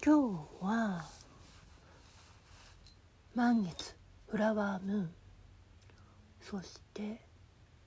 [0.00, 0.14] 今
[0.60, 1.04] 日は
[3.34, 3.96] 満月
[4.28, 5.10] フラワームーン。
[6.40, 7.20] そして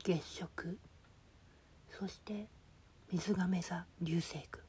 [0.04, 0.78] 月食。
[1.98, 2.48] そして
[3.14, 4.62] 水亀座流星群。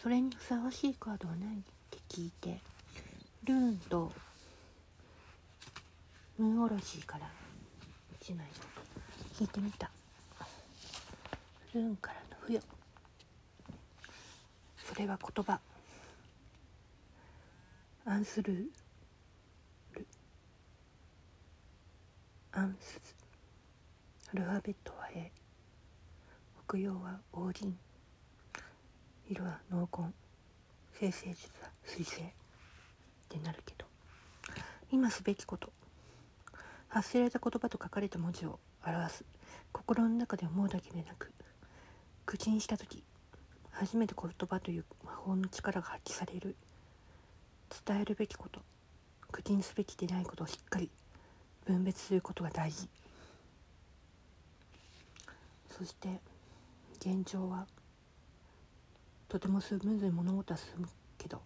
[0.00, 2.60] それにふさわしいカードは何って聞いて
[3.42, 4.12] ルーンと
[6.38, 7.28] ムーンオロジーから
[8.20, 8.46] 1枚
[9.40, 9.90] 引いてみた。
[11.74, 12.81] ルーンからの付与
[14.92, 15.58] それは言葉。
[18.04, 18.56] アンスルー
[19.94, 20.06] ル
[22.52, 23.00] アンス
[24.34, 25.30] アルファベットは A
[26.68, 27.72] 北洋は王林
[29.30, 30.12] 色は濃紺。
[31.00, 32.20] 生成術は水星。
[32.20, 32.24] っ
[33.30, 33.86] てなるけど。
[34.90, 35.72] 今すべきこと。
[36.88, 39.24] 発せられた言葉と書かれた文字を表す。
[39.72, 41.32] 心の中で思うだけでなく
[42.26, 43.02] 口にした時
[43.72, 46.56] 初めて言葉という魔法の力が発揮される。
[47.86, 48.60] 伝えるべきこと
[49.30, 50.90] 口にすべきでないことをしっかり
[51.64, 52.86] 分別することが大事。
[55.70, 56.20] そして
[57.00, 57.66] 現状は
[59.28, 61.40] とてもスムーズに物事は進むけど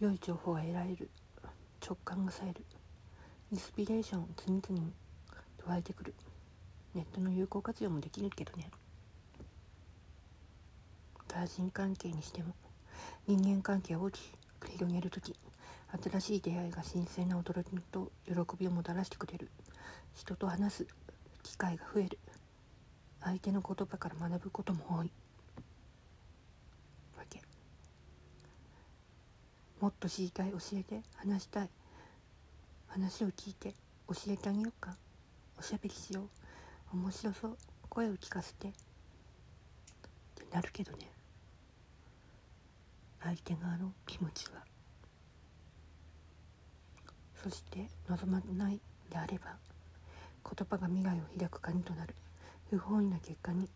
[0.00, 1.08] 良い情報が得られる
[1.80, 2.64] 直感が冴える
[3.52, 4.92] インスピレーションを次々に
[5.64, 6.14] 湧いてくる。
[6.94, 8.70] ネットの有効活用もできるけどね。
[11.34, 12.54] 対人関係にしても
[13.26, 14.20] 人間関係を大き
[14.60, 15.34] く広げる時
[16.00, 19.48] 新しい出会いが新鮮な驚きと喜びをもたらしてくれる。
[20.14, 20.86] 人と話す
[21.44, 22.18] 機会が増える。
[23.20, 25.10] 相手の言葉から学ぶことも多い。
[27.16, 27.40] わけ。
[29.80, 31.70] もっと知りたい教えて話したい。
[32.88, 33.74] 話を聞いて
[34.08, 34.96] 教えてあげようか。
[35.56, 36.22] おしゃべりしよ
[36.92, 36.96] う。
[36.96, 37.56] 面白そう。
[37.88, 38.68] 声を聞かせて。
[38.68, 38.72] っ
[40.34, 41.13] てなるけどね。
[43.24, 44.62] 相手側の気持ちは
[47.42, 48.80] そして望まない
[49.10, 49.56] であれば
[50.44, 52.14] 言葉が未来を開く鍵となる。
[52.70, 53.68] 不本意な結果に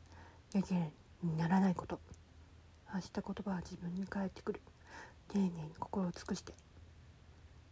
[0.53, 0.75] やけ
[1.22, 1.98] にならないこと。
[2.87, 4.60] 発した言葉は自分に返ってくる。
[5.28, 6.53] 丁寧に心を尽くして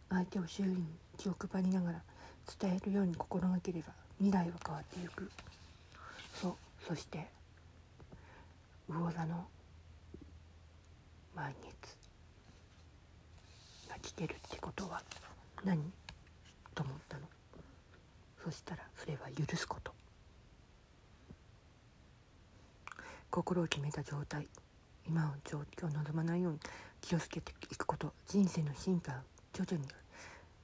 [0.09, 0.85] 相手を周囲に
[1.17, 2.01] 気を配りながら
[2.59, 5.29] 伝えるように心がければ未来は変わっていく。
[6.33, 6.55] そう
[6.87, 7.27] そして
[8.87, 9.45] 魚座の
[11.37, 11.95] 満月
[13.87, 15.03] が来てるってことは
[15.63, 15.93] 何
[16.73, 17.27] と思ったの？
[18.43, 19.93] そしたらそれは許すこと。
[23.29, 24.47] 心を決めた状態。
[25.07, 26.59] 今の状況を望まないように
[27.01, 28.11] 気をつけていくこと。
[28.27, 29.21] 人生の進化
[29.53, 29.87] 徐々に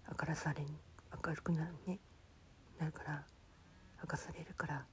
[0.09, 0.63] 明らされ
[1.23, 1.99] 明るくなるね。
[2.79, 3.23] なるから
[4.01, 4.83] 明かされるから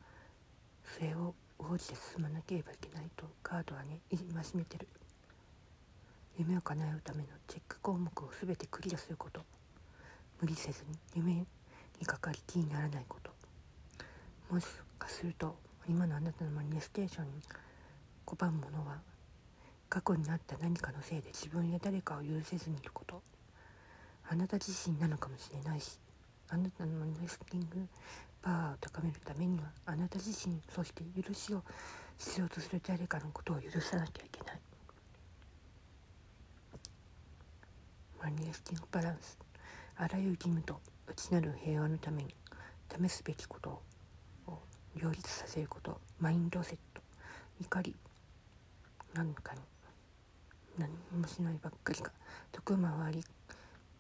[0.85, 4.21] それを応じて進まなければいけないとカードはね戒
[4.55, 4.87] めてる。
[6.41, 9.43] 夢を叶えるためのチェック項目を全てクリアすること。
[10.41, 13.31] 無理せずに夢にかかり気にならないこと。
[14.49, 14.67] もし
[14.99, 15.55] かすると
[15.87, 17.31] 今のあなたのマニフェステーションに
[18.25, 18.97] 拒むものは
[19.91, 23.21] 過去にあった何かのせいで自分や誰かを許せずにいること。
[24.31, 25.99] あなた自身なのかもしれないし
[26.49, 27.87] あなたのマニフェスティング
[28.41, 31.63] パワーを高めるためにはあなた自身そして許しを
[32.17, 34.70] 必要とする誰かのことを許さなきゃいけない。
[38.31, 39.37] マニフェスティングバランス
[39.97, 42.33] あらゆる義務と内なる平和のために
[42.89, 43.83] 試すべきこと
[44.47, 44.61] を
[44.95, 47.03] 両立させることマインドセット
[47.61, 47.97] 怒り
[49.15, 49.61] なんかに
[50.79, 50.91] 何
[51.21, 52.13] もしないばっかりか
[52.53, 53.25] 得回り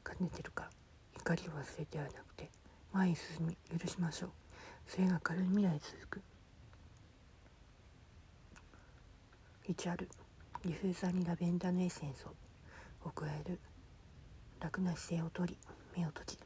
[0.04, 0.70] かねてるか
[1.16, 2.48] 怒りを忘れてはなくて
[2.92, 4.30] 前に進み許しましょう
[4.86, 6.22] それが明るい未来続く
[9.68, 10.08] 1ある
[10.62, 12.26] ディフューザーにラベンダーのエッセンス
[13.04, 13.58] を加える
[14.60, 15.56] 楽な姿勢をとり
[15.96, 16.38] 目を閉じ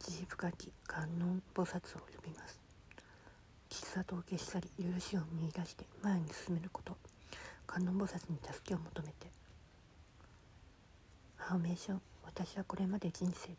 [0.00, 2.60] 慈悲深き観音菩薩を呼びます。
[3.70, 6.96] 喫茶とを消し去り許しを見出して前に進めること
[7.66, 9.26] 観音菩薩に助けを求めて。
[11.38, 13.54] ファーメーション私はこれまで人生で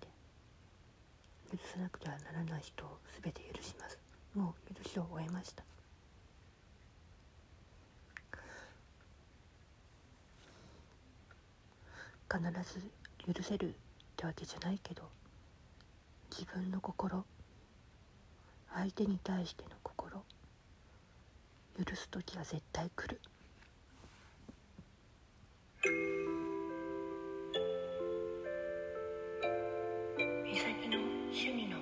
[1.52, 3.98] 許さなくてはならない人を全て許します。
[4.36, 5.64] もう許しを終えました。
[12.30, 12.44] 必
[12.74, 13.74] ず許せるっ
[14.16, 15.04] てわけじゃないけど
[16.32, 17.26] 自分の心
[18.74, 20.24] 相手に対しての心
[21.78, 23.20] 許す時は絶対来る。
[31.40, 31.77] 趣味の